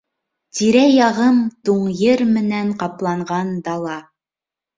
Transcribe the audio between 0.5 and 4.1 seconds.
Тирә-яғым туң ер менән ҡапланған дала.